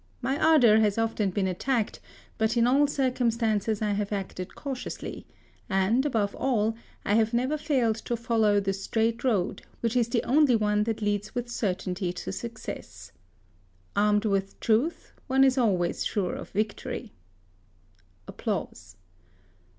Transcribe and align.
My 0.19 0.35
ardour 0.43 0.77
has 0.79 0.97
often 0.97 1.29
been 1.29 1.47
at 1.47 1.59
tacked; 1.59 1.99
but 2.39 2.57
in 2.57 2.65
all 2.65 2.87
circumstances 2.87 3.83
I 3.83 3.91
have 3.91 4.11
acted 4.11 4.55
cautiously, 4.55 5.27
and, 5.69 6.03
above 6.07 6.33
all, 6.35 6.75
I 7.05 7.13
have 7.13 7.35
never 7.35 7.55
failed 7.55 7.97
to 8.05 8.17
follow 8.17 8.59
the 8.59 8.73
straight 8.73 9.23
road, 9.23 9.61
which 9.81 9.95
is 9.95 10.07
the 10.09 10.23
only 10.23 10.55
one 10.55 10.85
that 10.85 11.03
leads 11.03 11.35
with 11.35 11.49
cer 11.49 11.75
26 11.75 11.83
HISTORY 11.85 11.91
OF 11.91 11.95
tainty 12.15 12.23
to 12.25 12.31
success. 12.31 13.11
Armed 13.95 14.25
with 14.25 14.59
truth, 14.59 15.13
one 15.27 15.43
is 15.43 15.55
always 15.59 16.03
sure 16.03 16.33
of 16.33 16.49
victory. 16.49 17.11